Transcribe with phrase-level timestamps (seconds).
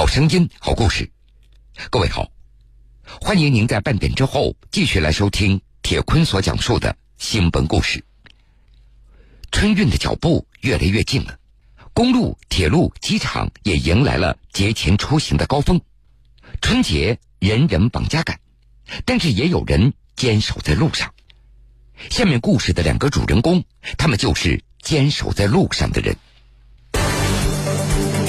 [0.00, 1.10] 好声音，好故事。
[1.90, 2.32] 各位好，
[3.20, 8.02] 欢迎您在半点之后继续来收听铁坤所讲述的新闻故事。
[9.52, 11.38] 春运的脚步越来越近了，
[11.92, 15.78] 公路、铁路、机场也迎来了节前出行的高峰。
[16.62, 18.40] 春节人人绑架赶，
[19.04, 21.12] 但是也有人坚守在路上。
[22.08, 23.62] 下面故事的两个主人公，
[23.98, 26.16] 他们就是坚守在路上的人。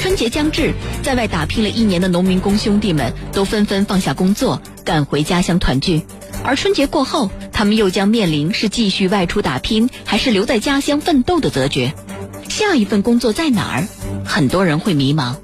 [0.01, 0.73] 春节将至，
[1.03, 6.01] 在外打拼了一年的农民工兄弟们都纷纷放下工作，赶回家乡团聚。
[6.43, 11.93] 而春节过后，他们又将面临是继续外出打拼，还是留在家乡奋斗的择决。
[12.49, 13.87] 下一份工作在哪儿？
[14.25, 15.35] 很多人会迷茫。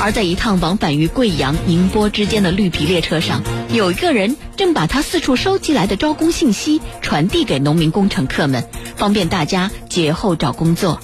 [0.00, 3.42] 而在一趟往返于贵阳、宁波之间的绿皮列车上，
[3.74, 8.64] 有一个人正把他四处收集来的招工信息传递给农民工乘客们，
[8.96, 10.98] 方便大家节后找工作。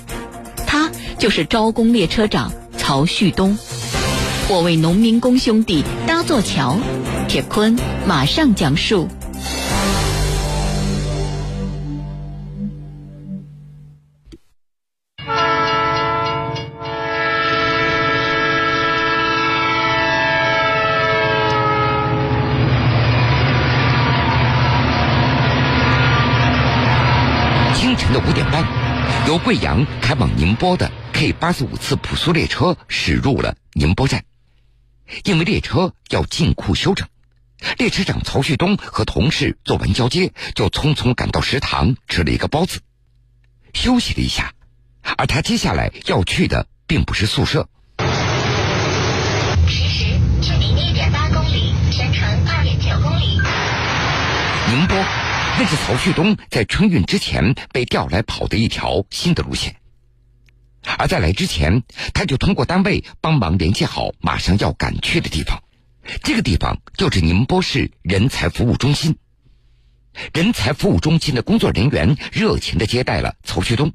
[0.67, 2.51] 他就是招工列车长
[2.89, 3.55] 曹旭东。
[4.49, 6.79] 我为农民工兄弟搭座桥，
[7.29, 7.77] 铁坤
[8.07, 9.07] 马上讲述。
[27.75, 28.65] 清晨的五点半，
[29.27, 34.25] 由贵阳开往宁波的 K 八四五次普速列车驶入了宁波站。
[35.25, 37.09] 因为列车要进库休整，
[37.77, 42.79] 列车长曹旭东和同事做完交接，就匆匆赶到食堂吃了一个包子，
[43.75, 44.53] 休息了一下。
[45.17, 47.69] 而他接下来要去的并不是宿舍。
[49.67, 50.05] 实时
[50.41, 53.41] 距离一点八公里，全程二点九公里。
[54.69, 54.97] 宁波。
[55.59, 59.75] 那是曹旭东在春运之前被调来跑的一条新的路线，
[60.97, 61.83] 而在来之前，
[62.15, 65.63] 他就通过单位帮忙联系好马上要赶去的地方。
[66.23, 69.17] 这个地方就是宁波市人才服务中心。
[70.33, 73.93] 人才服务中心的工作人员热情的接待了曹旭东。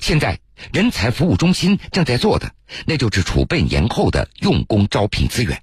[0.00, 0.38] 现在，
[0.72, 2.52] 人才服务中心正在做的，
[2.86, 5.60] 那就是储备年后的用工招聘资源。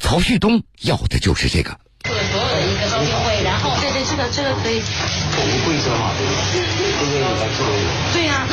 [0.00, 1.78] 曹旭东要的就是这个。
[2.04, 7.26] 所有的一个招聘会，然后对对这个这个可以，我们贵州嘛，因为你来
[7.56, 8.05] 做。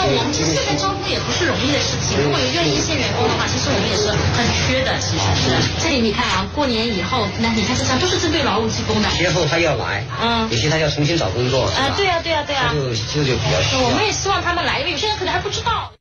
[0.05, 2.19] 我们其实这边招工也不是容易的事情。
[2.21, 4.91] 如果有愿意一线员工的话，其实我们也是很缺的。
[4.99, 5.55] 其实是。
[5.79, 9.07] 这里你看啊，过年以后，那你看这上都是针对劳务职工的。
[9.17, 11.65] 节后他要来，嗯，有些他要重新找工作。
[11.71, 12.71] 啊，对呀，对呀，对呀。
[12.73, 13.81] 就这就比较需要。
[13.81, 15.91] 我们也希望他们来，因为有些人可能还不知道。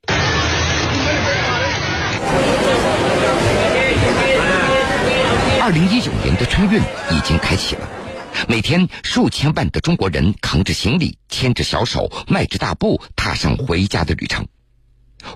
[5.62, 6.80] 二零一九年的春运
[7.10, 7.88] 已经开启了。
[8.48, 14.46] 每天数千万的中国人扛着行李，牵着小手，迈着大步，踏上回家的旅程。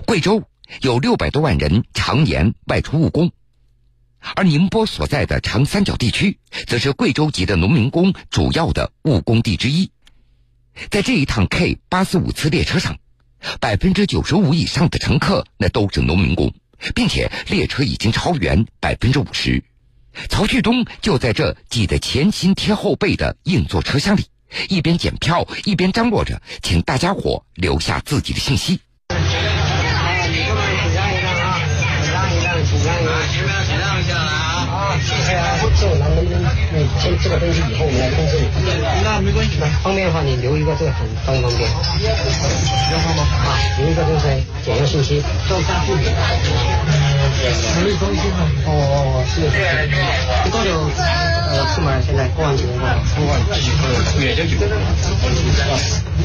[0.05, 0.43] 贵州
[0.81, 3.31] 有六百多万人常年外出务工，
[4.35, 9.89] 而宁波所在的长三角地区，则是贵州籍的农民工主要的务工地之一。
[10.89, 12.97] 在这一趟 K 八四五次列车上，
[13.59, 16.53] 百分之九十五以上的乘客那都是农民工，
[16.93, 19.63] 并且列车已经超员百分之五十。
[20.29, 24.25] 曹旭东就在这挤得前心贴后背的硬座车厢里，
[24.69, 28.79] 一边检票一边张罗着，请大家伙留下自己的信息。
[36.99, 38.47] 先这个东西以后我们来通知你。
[39.03, 39.59] 那没关系。
[39.83, 41.69] 方便的话，你留一个这个很方不方便？
[42.91, 43.23] 要方吗？
[43.45, 44.25] 啊，留一个就是
[44.65, 45.21] 简要信息。
[45.47, 45.93] 到家具。
[47.37, 48.49] 福利中心吗？
[48.65, 49.41] 哦哦哦，是。
[50.49, 50.69] 多久
[51.51, 52.01] 呃出门？
[52.03, 52.95] 现在过完节吗？
[53.15, 53.81] 过完节后，
[54.19, 54.67] 也就九个。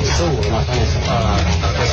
[0.04, 1.38] 十五了，当然是啊，
[1.76, 1.92] 开始。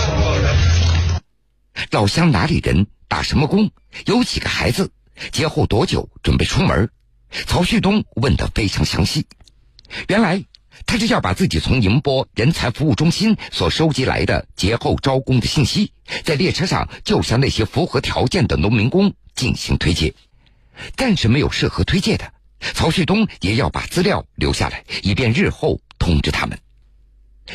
[1.92, 2.88] 老乡哪里人？
[3.08, 3.70] 打什么工？
[4.06, 4.90] 有几个孩子？
[5.32, 6.90] 节后多久准备出门？
[7.46, 9.26] 曹旭东问得非常详细。
[10.08, 10.44] 原来
[10.86, 20.14] 他是要把自己从宁波人才服务中心所收集来的节后招工的信息，在列车上就向那些符合条件的农民工进行推荐。
[20.96, 22.34] 暂时没有适合推荐的，
[22.74, 26.60] 曹旭东也要把资料留下来，以便日后通知他们。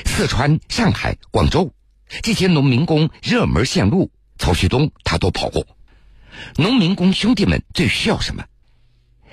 [0.04, 1.72] 四川、上海、广州
[2.22, 5.66] 这些农民工热门线路，曹旭东他都跑过。
[6.56, 8.44] 农民工兄弟们最需要什么？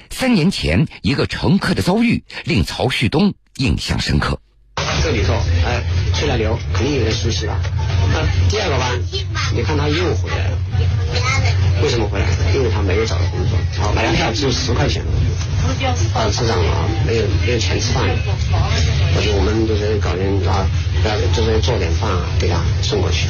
[0.09, 4.39] 三年前，一个乘客的遭遇令曹旭东印象深刻。
[5.03, 5.33] 这里头，
[5.65, 5.83] 哎，
[6.13, 7.59] 出来留，肯定有人熟悉吧。
[8.13, 9.00] 那第二个班，
[9.56, 10.57] 你看他又回来了。
[11.81, 12.27] 为什么回来？
[12.53, 15.03] 因为他没有找到工作，好，本来只有十块钱。
[16.13, 18.07] 啊，市长啊，没有没有钱吃饭。
[19.15, 20.68] 我说我们就是搞点啊，
[21.36, 23.27] 就是做点饭啊，给他送过去。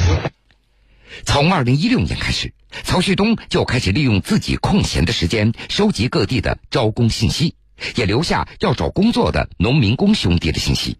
[1.24, 2.52] 从二零一六年开始，
[2.82, 7.54] 曹旭东就开始利用自己空闲的时间收集各地的招工信息，
[7.96, 10.98] 也留下要找工作的农民工兄弟的信息。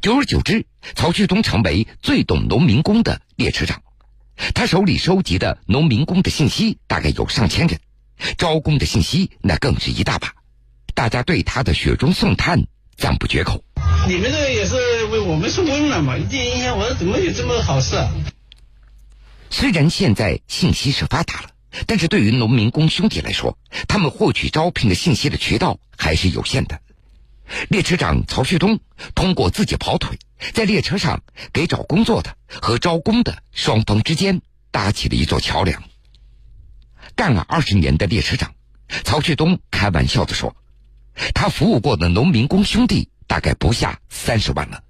[0.00, 3.82] 久而久之，曹旭东成为最懂农民工的列车长。
[4.54, 7.78] 他手里收集的农民工的信息大概有上千人，
[8.38, 10.32] 招工的信息那更是一大把。
[10.94, 12.64] 大家对他的雪中送炭
[12.96, 13.62] 赞不绝口。
[14.08, 16.16] 你们这个也是为我们送温暖嘛？
[16.30, 17.96] 第一印象，我说怎么有这么好事？
[17.96, 18.10] 啊？
[19.50, 21.50] 虽然现在信息是发达了，
[21.86, 26.80] 但是对于农民工兄弟来说，他们获取招聘的信息的渠道还是有限的。
[27.68, 28.80] 列车长曹旭东
[29.14, 30.18] 通过自己跑腿，
[30.52, 31.22] 在列车上
[31.52, 34.40] 给找工作的和招工的双方之间
[34.70, 35.82] 搭起了一座桥梁。
[37.14, 38.54] 干了二十年的列车长
[39.02, 40.56] 曹旭东开玩笑的说
[41.34, 44.82] ：“他服务过的农民工兄弟大概不下三十万了，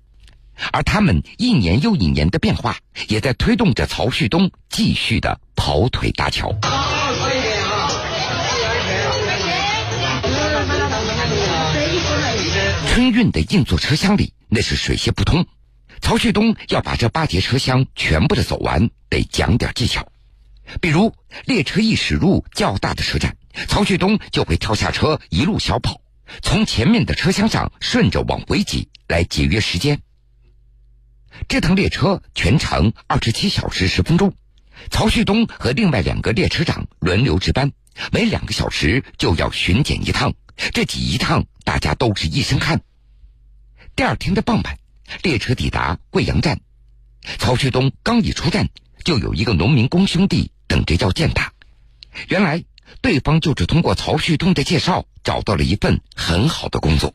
[0.72, 2.76] 而他们一年又一年的变化，
[3.08, 6.54] 也在推动着曹旭东继续的跑腿搭桥。”
[12.88, 15.44] 春运的硬座车厢里，那是水泄不通。
[16.00, 20.06] 曹旭东要把这八节车厢全部的走完，得讲点技巧。
[20.80, 21.12] 比如，
[21.44, 23.36] 列车一驶入较大的车站，
[23.68, 26.00] 曹旭东就会跳下车，一路小跑，
[26.40, 30.00] 从前面的车厢上顺着往回挤，来节约时间。
[31.48, 34.34] 这趟列车全程二十七小时十分钟，
[34.90, 37.72] 曹旭东和另外两个列车长轮流值班，
[38.12, 40.34] 每两个小时就要巡检一趟。
[40.72, 42.80] 这挤一趟，大家都是一身汗。
[43.96, 44.78] 第二天的傍晚，
[45.22, 46.60] 列车抵达贵阳站，
[47.38, 48.68] 曹旭东刚一出站，
[49.04, 51.52] 就有一个农民工兄弟等着要见他。
[52.28, 52.64] 原来，
[53.00, 57.14] 对方就是通过曹旭东的介绍，找到了一份很好的工作。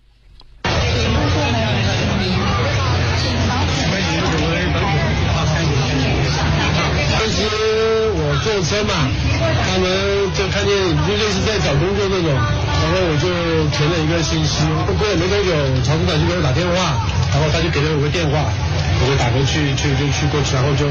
[8.59, 9.07] 坐车嘛，
[9.39, 9.87] 他们
[10.35, 10.75] 就看见
[11.07, 13.31] 就类似在找工作那种，然后我就
[13.71, 14.67] 填了一个信息。
[14.99, 16.99] 过了没多久，曹组长就给我打电话，
[17.31, 18.51] 然后他就给了我个电话，
[18.99, 20.83] 我就打过去，去就去过去，然后就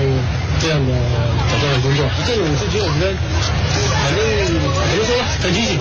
[0.56, 0.96] 这样的
[1.44, 2.08] 找到了工作。
[2.24, 3.12] 这种事情我觉得，
[4.00, 5.12] 反正怎么说
[5.44, 5.76] 很积极，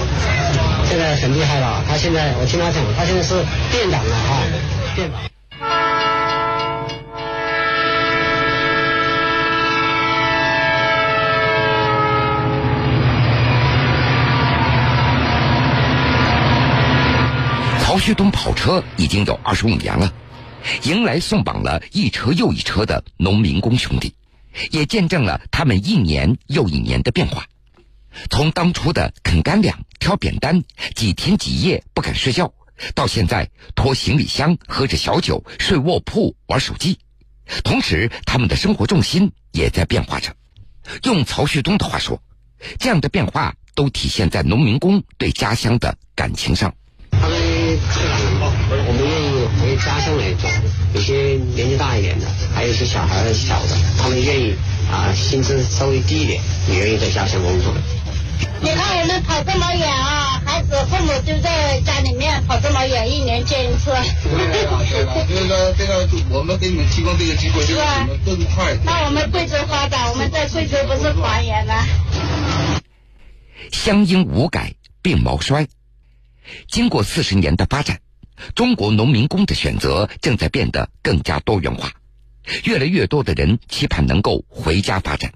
[0.92, 1.80] 现在很厉害了。
[1.88, 3.31] 他现在我听他讲，他现在是
[3.72, 4.44] 店长了哈，
[4.92, 5.24] 店长。
[17.97, 20.13] 曹旭东跑车已经有二十五年了，
[20.83, 24.13] 迎来送绑了一车又一车的农民工兄弟，
[24.69, 27.47] 也见证了他们一年又一年的变化。
[28.29, 30.63] 从当初的啃干粮、挑扁担、
[30.94, 32.53] 几天几夜不敢睡觉，
[32.94, 37.00] 到现在拖行李箱、喝着小酒、睡卧铺、玩手机。
[37.63, 40.35] 同时，他们的生活重心也在变化着。
[41.01, 42.21] 用曹旭东的话说，
[42.77, 46.75] 这样的变化都体现在农民工对家乡的感情上。
[50.94, 54.56] 有些年纪大一点的，还有一些小孩小的，他们愿意
[54.92, 57.74] 啊，薪资稍微低一点，也愿意在家乡工作。
[58.62, 63.92] 你看我们跑这么远啊，孩子父母就在家里面跑这么远，一年见一次。
[63.92, 68.75] 对啊，对啊，这个这个，我们给你们提供这个机会，就是你们更快。
[68.84, 71.86] 那我们贵州发展，我们在贵州不是团圆吗？
[73.72, 74.74] 乡音无改
[75.04, 75.68] 鬓毛衰。
[76.67, 78.00] 经过四十年的发展，
[78.56, 81.91] 中国农民工的选择正在变得更加多元化，
[82.63, 85.34] 越来越多的人期盼能够回家发展。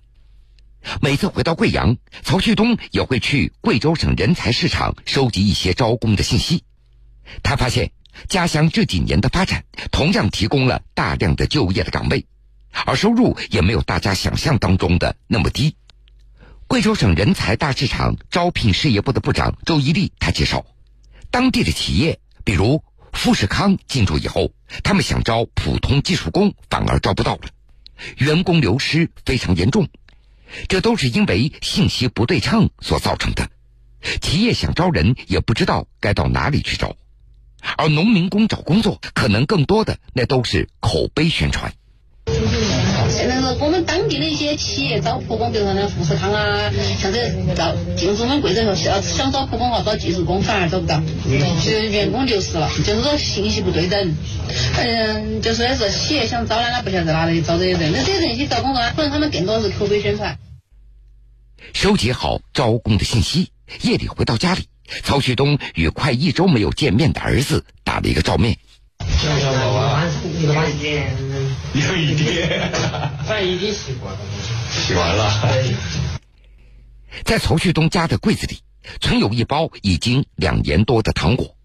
[1.01, 6.63] 每次回到贵阳，曹旭东也会去贵州省人才市场收集一些招工的信息。
[7.43, 7.91] 他发现，
[8.27, 12.25] 家乡这几年的发展同样提供了大量的就业的岗位，
[12.85, 15.75] 而收入也没有大家想象当中的那么低。
[16.67, 20.65] 贵州省人才大市场招聘事业部的部长周一丽他介绍。
[21.29, 24.51] 当地的企业，比如富士康进驻以后，
[24.83, 27.49] 他们想招普通技术工，反而招不到了，
[28.17, 29.89] 员工流失非常严重，
[30.67, 33.49] 这都是因为信息不对称所造成的。
[34.21, 36.95] 企业想招人，也不知道该到哪里去找，
[37.77, 41.73] 而农民工找工作，可能更多的那都是口碑宣传。
[43.41, 51.01] 是我们当地的一些企业招普工，比如说那富士康啊，像这招进入我们贵州后，想想找普工话找技术工，反而找不到，
[51.63, 54.15] 就员工流失了，就是说信息不对等。
[54.77, 60.37] 嗯，就说的是企业想招呢，他不晓得在哪里招这些人，那这些人去找工作，可能他们更多是口碑宣传。
[61.73, 63.49] 收集好招工的信息，
[63.81, 64.67] 夜里回到家里，
[65.03, 68.57] 曹旭东与快一周没有见面的儿子打了一个照面。
[71.73, 72.69] 有一点，
[73.25, 74.17] 算已经洗过了。
[74.69, 75.31] 洗完了。
[77.23, 78.59] 在曹旭东家的柜子里，
[78.99, 81.55] 存有一包已经两年多的糖果。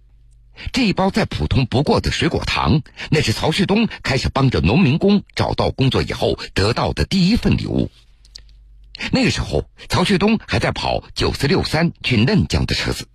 [0.73, 7.91] 这一包再普通不过的水果糖，那是曹旭东开始帮着农民工找到工作以后得到的第一份礼物。
[9.11, 13.09] 那个时候，曹旭东还在跑九四六三去嫩江的车子。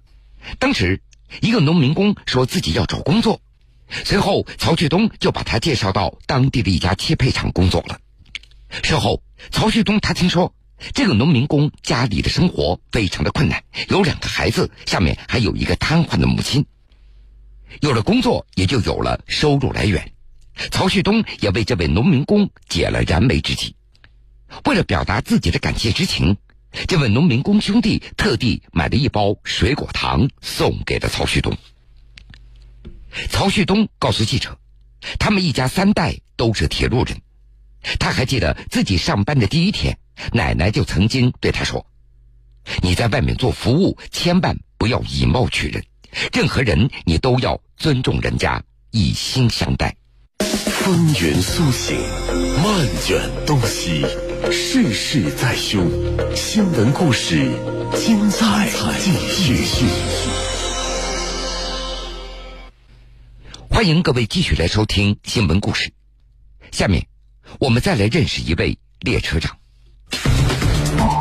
[0.59, 1.01] 当时，
[1.39, 3.41] 一个农民工说自己要找工作，
[4.05, 7.99] 随后曹旭东就把他介绍到当地的一家汽配厂工作了。
[8.83, 9.21] 事后，
[9.51, 10.53] 曹旭东他听说
[10.93, 16.65] 这个农民工家里的生活非常的困难，有两个孩子，下面还有一个瘫痪的母亲。
[17.81, 20.11] 有了工作，也就有了收入来源。
[20.71, 23.75] 曹旭东也为这位农民工解了燃眉之急。
[24.65, 26.37] 为了表达自己的感谢之情，
[26.87, 31.57] 这位农民工兄弟特地买了一包水果糖送给了曹旭东。
[33.29, 34.57] 曹旭东告诉记者，
[35.19, 37.21] 他们一家三代都是铁路人。
[37.99, 39.97] 他还记得自己上班的第一天，
[40.33, 41.85] 奶奶就曾经对他说
[42.83, 45.83] ：“你在外面做服务，千万不要以貌取人。”
[46.33, 49.95] 任何人，你都要尊重人家，以心相待。
[50.65, 51.97] 风云苏醒，
[52.61, 54.05] 漫卷东西，
[54.51, 55.89] 世事在胸。
[56.35, 57.49] 新闻故事，
[57.95, 59.11] 精彩继
[59.63, 60.60] 续。
[63.81, 65.91] 欢迎各位继续来收听新闻故事。
[66.71, 67.07] 下面，
[67.59, 69.57] 我们再来认识一位列车长。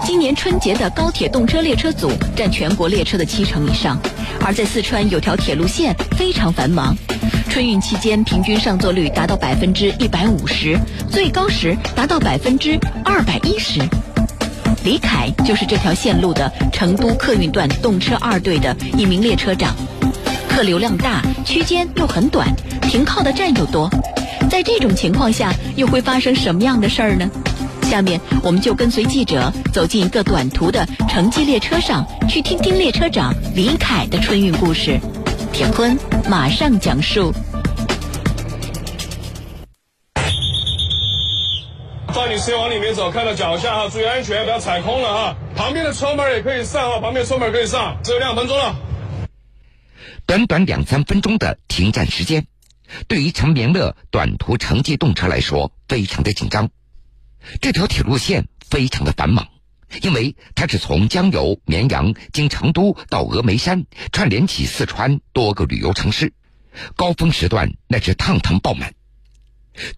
[0.05, 3.99] 今年春节的高铁动车列车组占全国列车的七成以上，
[4.45, 6.95] 而在四川有条铁路线非常繁忙，
[7.49, 10.79] 春运期间平均上座率达到百分之一百五十，
[11.11, 13.81] 最高时达到百分之二百一十。
[14.85, 19.75] 李凯就是这条线路的成都客运段动车二队的一名列车长，
[20.61, 22.47] 客流量大，区间又很短，
[22.83, 23.89] 停靠的站又多，
[24.51, 27.31] 在这种情况下，又会发生什么样的事儿呢？
[27.85, 35.01] 下面我们就跟随记者走进一个短途的城际列车上去听听列车长李凯的春运故事。
[35.51, 35.99] 铁坤
[36.29, 37.33] 马上讲述。
[42.13, 45.37] 抓紧时间往里面走，看到脚下哈，注意安全，不要踩空了哈。
[45.57, 48.77] 旁边的车门也可以上啊，旁边车门可以上，只有两分钟了。
[50.31, 52.47] 短短两三分钟的停站时间，
[53.09, 56.71] 对于陈明乐短途城际动车来说非常的紧张。
[57.61, 59.49] 这条铁路线非常的繁忙，
[60.03, 66.33] 因为它是从江油、绵阳经成都到峨眉山，串联起四川多个旅游城市。
[66.95, 68.95] 高峰时段那是趟趟爆满。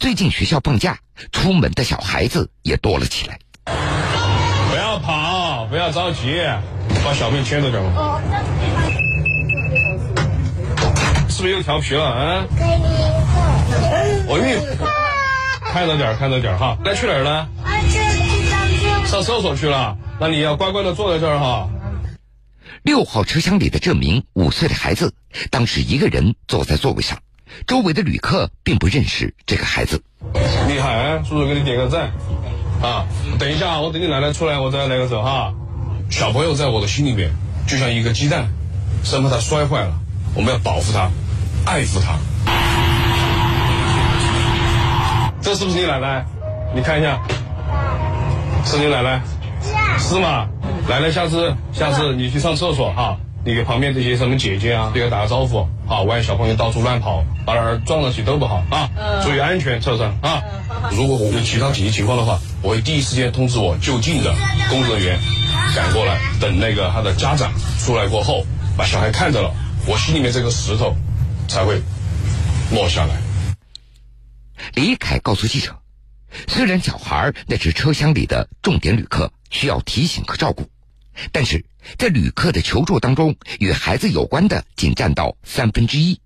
[0.01, 0.99] 最近学校放假，
[1.31, 3.39] 出门的小孩子也多了起来。
[3.67, 6.41] 不要跑，不要着急，
[7.05, 8.19] 把小命牵着点嘛。
[11.33, 12.45] 是不是又调皮了啊？
[14.29, 14.61] 我愿意。
[15.65, 16.77] 看着点，看着点哈。
[16.85, 17.49] 该去哪儿了？
[19.07, 19.97] 上厕所去了。
[20.21, 21.71] 那你要乖乖的坐在这儿哈。
[22.83, 25.15] 六号车厢里的这名五岁的孩子，
[25.51, 27.19] 当时一个人坐在座位上，
[27.67, 30.03] 周围的旅客并不认识这个孩子。
[30.69, 32.13] 厉害，叔叔给你点个赞。
[32.83, 33.07] 啊，
[33.39, 35.55] 等一下，我等你奶奶出来，我再来个手哈。
[36.11, 37.33] 小朋友在我的心里面
[37.67, 38.49] 就像一个鸡蛋，
[39.03, 39.95] 生怕他摔坏了，
[40.35, 41.11] 我们要保护他，
[41.65, 42.19] 爱护他。
[45.41, 46.25] 这是不是你奶奶？
[46.75, 47.21] 你看一下，
[48.65, 49.21] 是你奶奶，
[49.99, 50.47] 是吗？
[50.89, 58.89] 奶奶，下次下次你去上厕所哈，你给旁边这些什么姐姐啊，对他打个招呼，啊，万一小朋友到处乱跑，把那儿撞上去都不好啊，
[59.23, 60.43] 注意安全，车上啊。
[60.93, 64.33] 如果我有其他紧急情况的话，我会第一时间通知我就近的
[64.71, 65.19] 工作人员
[65.75, 69.51] 赶过来，等那个他的家长出来过后，把小孩看着了，
[69.87, 70.95] 我心里面这个石头
[71.53, 71.83] 才会
[72.71, 73.21] 落下来。
[74.75, 75.83] 李凯告诉记者
[76.49, 80.71] ：“虽然小孩那是车厢里的重点旅客，需要提醒和照顾，
[81.31, 81.67] 但是
[81.99, 86.23] 在旅客的求助当中，与孩子有关的仅占到三分之一，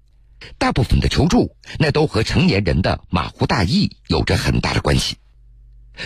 [0.58, 5.16] 大部分的求助那都和成年人的马虎大意有着很大的关系。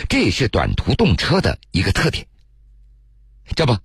[0.09, 2.25] 这也是短途动车的一个特点。
[3.55, 3.77] 这不，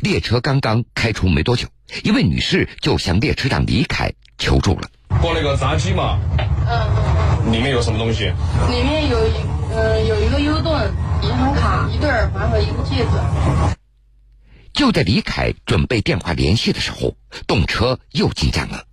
[0.00, 1.68] 列车刚刚开出没多久，
[2.02, 4.90] 一位女士就向列车长李凯求助了。
[5.20, 6.18] 过那个闸机嘛。”
[6.68, 7.52] 嗯。
[7.52, 8.32] 里面有什么东西？
[8.70, 9.32] 里面有一，
[9.72, 13.76] 呃，有一个 U 盾、银行卡、一对耳环和一个戒指。
[14.72, 18.84] 就在李凯准备电话联系的时候，动车又进站了。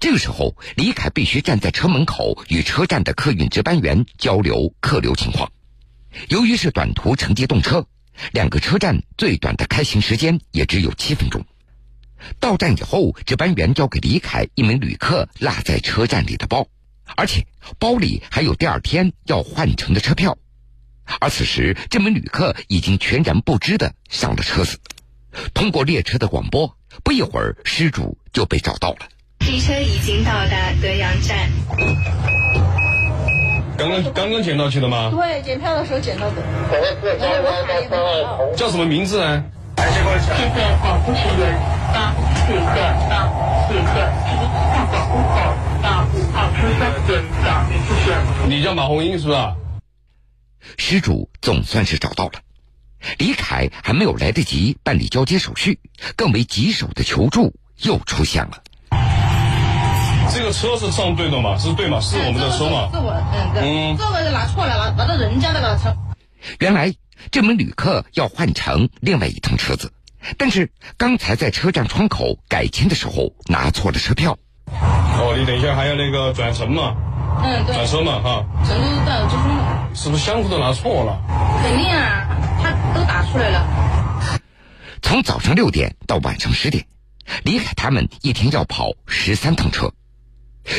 [0.00, 5.50] 这个时候，李凯必须站在车门口与车站的客运值班员交流客流情况。
[6.28, 7.86] 由于是短途城际动车，
[8.32, 11.44] 两个车站最短的开行时间也只有七分钟。
[12.40, 16.66] 到站以后，值班员交给李凯一名旅客落在车站里的包。
[17.16, 17.44] 而且
[17.78, 20.38] 包里还有第二天要换乘的车票，
[21.20, 24.78] 而此时这名旅客已经全然不知的上了车子。
[25.52, 28.98] 通过列车的广播，不一会儿失主就被找到了。
[29.40, 31.50] 汽车已经到达德阳站。
[33.76, 35.10] 刚刚刚刚捡到去的吗？
[35.10, 36.36] 对，检票的时候捡到的。
[38.56, 39.44] 叫什么名字呢？
[39.76, 41.58] 现在广播人员
[48.48, 49.56] 你叫马红英是吧？
[50.78, 52.32] 失主总算是找到了。
[53.18, 55.80] 李凯还没有来得及办理交接手续，
[56.14, 58.62] 更为棘手的求助又出现了。
[60.30, 61.58] 这个车是上对的吗？
[61.58, 61.98] 是对吗？
[62.00, 62.88] 是我们的车吗？
[62.92, 63.12] 是我，
[63.56, 65.92] 嗯，对，这个拿错了，拿拿到人家的了车。
[66.60, 66.94] 原来
[67.30, 69.92] 这名旅客要换乘另外一趟车子，
[70.38, 74.38] 但是刚才在车站窗口改签的时候拿错了车票。
[74.66, 76.96] 哦，你等一下还要那个转乘嘛？
[77.44, 77.74] 嗯，对。
[77.74, 78.44] 转车嘛，哈。
[78.64, 79.90] 成都到珠峰了。
[79.94, 81.20] 是不是箱子都拿错了？
[81.62, 82.26] 肯定啊，
[82.62, 84.40] 他都打出来了。
[85.02, 86.86] 从早上六点到晚上十点，
[87.44, 89.92] 李凯他们一天要跑十三趟车。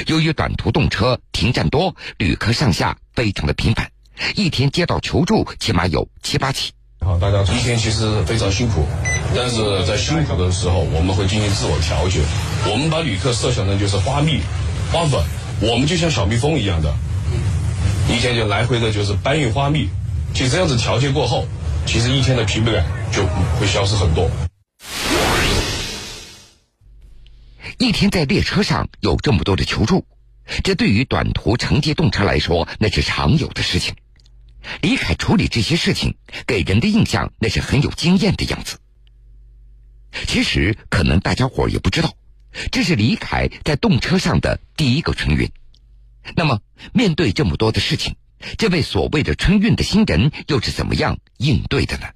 [0.08, 3.92] 由于短途动车停站多，旅客上下非常的频繁，
[4.36, 6.72] 一天接到求助起码有七八起。
[7.04, 8.86] 好，大家一天其实非常辛苦，
[9.36, 12.22] 但是在辛苦的时候，我们会进行自我调节。
[12.66, 14.40] 我们把旅客设想成就是花蜜、
[14.92, 15.22] 花粉，
[15.60, 16.94] 我们就像小蜜蜂一样的，
[18.10, 19.90] 一天就来回的就是搬运花蜜。
[20.34, 21.46] 其实这样子调节过后，
[21.86, 23.26] 其实一天的疲惫感就
[23.60, 24.30] 会消失很多。
[27.80, 30.06] 一天在列车上有这么多的求助，
[30.64, 33.94] 这对于短途城际动车来说那是常有的事情。
[34.82, 36.16] 李凯处理这些事情，
[36.48, 38.78] 给人的印象那是很有经验的样子。
[40.28, 42.14] 其实可能大家伙也不知道，
[42.72, 45.52] 这是李凯在动车上的第一个春运。
[46.36, 46.62] 那么
[46.94, 48.16] 面对这么多的事情，
[48.58, 52.08] 这位所谓的春运的新人又是怎么样应对的呢？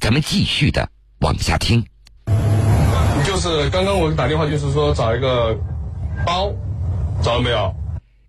[0.00, 1.84] 咱们继续的往下听。
[3.26, 5.54] 就是刚刚我打电话，就是说找一个
[6.24, 6.52] 包，
[7.22, 7.74] 找到没有？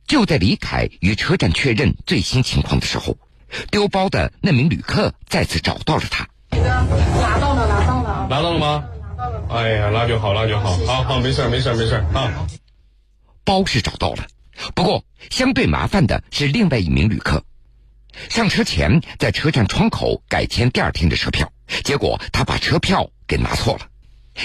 [0.07, 3.17] 就在李凯与车站确认最新情况的时候，
[3.71, 6.27] 丢包的那名旅客再次找到了他。
[6.51, 8.27] 拿到了，拿到了。
[8.29, 8.83] 拿到了吗？
[9.17, 9.43] 拿到了。
[9.49, 12.47] 哎呀，那就好，那就好，好好，没事没事没事啊。
[13.43, 14.25] 包是找到了，
[14.75, 17.43] 不过相对麻烦的是另外一名旅客。
[18.29, 21.51] 上车前在车站窗口改签第二天的车票，
[21.83, 23.81] 结果他把车票给拿错了。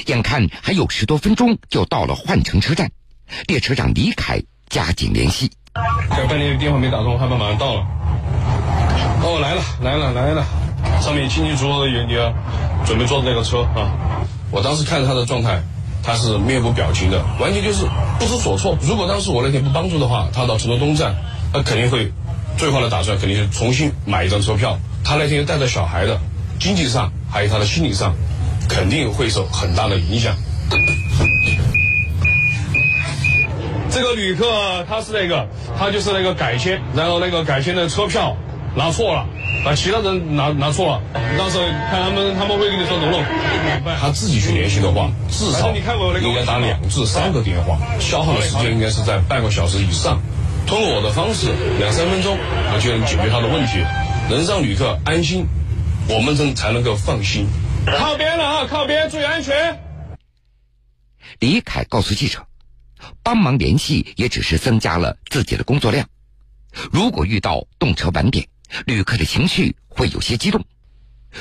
[0.07, 2.91] 眼看还有十多分钟就到了换乘车站，
[3.47, 5.51] 列车长李凯加紧联系。
[6.17, 7.87] 这半天电话没打通，害怕马上到了。
[9.25, 10.45] 哦，来了来了来了，
[11.01, 12.31] 上面清清楚楚的有你啊，
[12.85, 13.91] 准备坐的那个车啊。
[14.51, 15.63] 我当时看着他的状态，
[16.03, 17.87] 他是面无表情的，完全就是
[18.19, 18.77] 不知所措。
[18.83, 21.15] 如果当时我那天不帮助的话，他到成都东站，
[21.53, 22.13] 他肯定会
[22.59, 24.79] 最坏的打算肯定是重新买一张车票。
[25.03, 26.21] 他那天又带着小孩的，
[26.61, 28.15] 经济上还有他的心理上。
[28.67, 30.35] 肯定会受很大的影响。
[33.91, 34.47] 这个旅客
[34.89, 35.47] 他是那个，
[35.79, 38.35] 他就是那个改签，然后那个改签的车票
[38.77, 39.27] 拿错了，
[39.65, 41.03] 把其他人拿拿错了。
[41.39, 43.25] 到时候看他们他们会跟你说龙龙，
[44.01, 50.21] 他自己去联系的话，至少应该打两至三个电话，消耗的时间应该是在半个小时以上。
[50.67, 53.85] 通过我的方式，两三分钟我就能解决他的问题，
[54.31, 55.47] 能让旅客安心，
[56.09, 57.47] 我们才才能够放心。
[57.87, 58.67] 靠边了啊！
[58.67, 59.79] 靠边，注意安全。
[61.39, 62.47] 李凯告诉记者
[63.23, 66.09] ：“帮忙联系也只是增加了自己的工作量。
[66.91, 68.47] 如果遇到动车晚点，
[68.87, 70.65] 旅客的情绪会有些激动，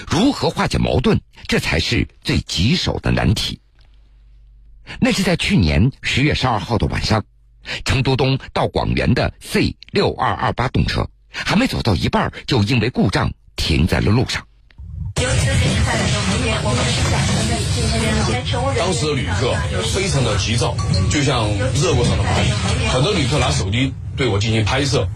[0.08, 3.60] 如何化解矛盾，这才是最棘手的难题。”
[5.00, 7.24] 那是在去年十月十二号的晚上，
[7.86, 14.46] 成都东到广元的 C 六二二八动车还没走到一半，就因为故障停在了路上。
[18.78, 19.56] 当时的旅客
[19.94, 20.76] 非常的急躁，
[21.10, 21.48] 就像
[21.82, 22.50] 热锅上的蚂蚁。
[22.90, 25.08] 很多旅客拿手机对我进行拍摄，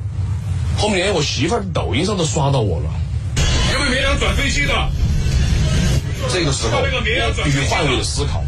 [0.77, 2.89] 后面连我媳妇儿抖音上都刷到我了。
[3.73, 4.73] 有没有绵阳转飞机的？
[6.31, 6.81] 这个时候
[7.43, 8.43] 必须换位的思考。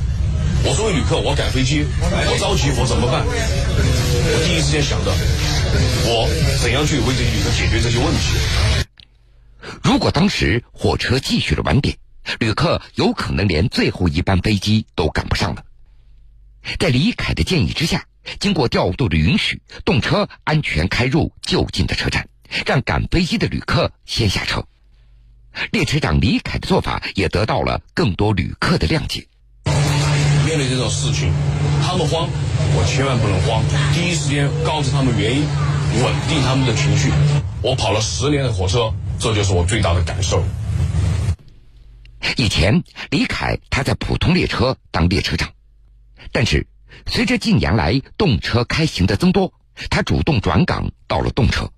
[0.63, 3.25] 我作为旅客，我赶飞机，我着急，我怎么办？
[3.25, 5.11] 我第一时间想的，
[6.05, 6.27] 我
[6.61, 8.37] 怎样去为这些旅客解决这些问题？
[9.81, 11.95] 如果当时火车继续的晚点，
[12.39, 15.63] 旅客有可能连最后一班飞机都赶不上了。
[16.77, 18.03] 在李凯的建议之下，
[18.39, 22.27] 经过调度的允许，动车安全开入就近的车站，
[22.65, 24.65] 让赶飞机的旅客先下车。
[25.71, 29.27] 列车长李凯的做法也得到了更多旅客的谅解。
[30.45, 31.33] 面对这种事情，
[31.83, 32.29] 他们慌，
[32.75, 33.63] 我千万不能慌，
[33.93, 35.43] 第一时间告知他们原因，
[36.03, 37.11] 稳定他们的情绪。
[37.61, 38.93] 我跑了十年的火车。
[39.21, 40.41] 这就是我最大的感受。
[42.37, 45.49] 以前李凯他在普通列车当列车长，
[46.31, 46.65] 但是
[47.05, 49.53] 随着近年来动车开行的增多，
[49.89, 51.71] 他主动转岗到了动车。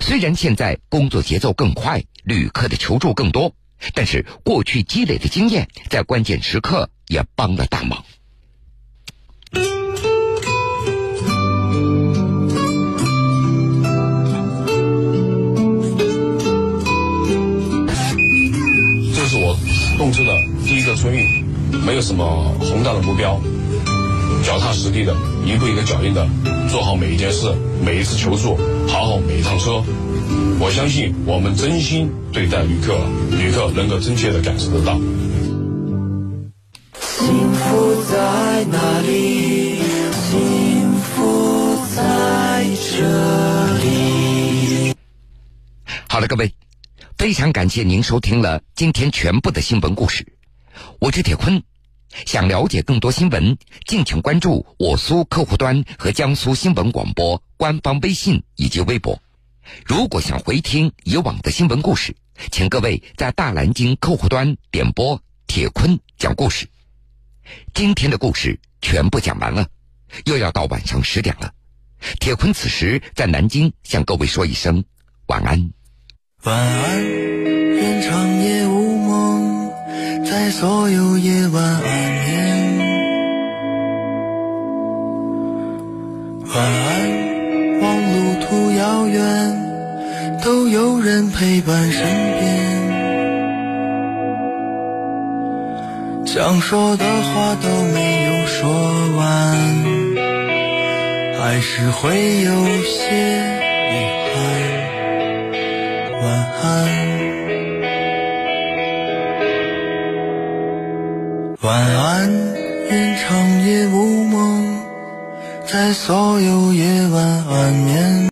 [0.00, 3.54] 虽然现在工作节奏更快，旅客的求助更多，
[3.94, 8.04] 但是过去积累的经验在关键时刻也帮了大忙。
[19.14, 19.56] 这是我
[19.96, 21.44] 动车的第一个春运，
[21.86, 23.40] 没有什么宏大的目标，
[24.50, 25.14] 脚踏实地的，
[25.46, 26.28] 一步一个脚印的
[26.68, 27.54] 做好每一件事，
[27.86, 28.56] 每一次求助，
[28.88, 29.80] 跑好每一趟车。
[30.58, 32.98] 我相信我们真心对待旅客，
[33.30, 34.98] 旅客能够真切的感受得到。
[36.98, 39.78] 幸福在哪里？
[40.28, 43.06] 幸福在这
[43.84, 44.92] 里。
[46.08, 46.52] 好了，各位，
[47.16, 50.26] 非常感谢您收听了今天全部的新闻故事，
[50.98, 51.62] 我是铁坤。
[52.26, 59.20] 想了解更多新闻，敬请关注我苏客户端和江苏新闻广播官方微信以及微博。
[59.84, 62.16] 如果想回听以往的新闻故事，
[62.50, 66.66] 请各位在大蓝鲸客户端点播铁坤讲故事。
[67.74, 69.66] 今天的故事全部讲完了，
[70.24, 71.52] 又要到晚上十点了。
[72.18, 74.82] 铁坤此时在南京向各位说一声
[75.26, 75.70] 晚安。
[76.44, 79.70] 晚安，愿长夜无梦，
[80.24, 81.82] 在所有夜晚
[96.70, 98.70] 说的话都没有说
[99.16, 99.26] 完，
[101.36, 103.59] 还是会有些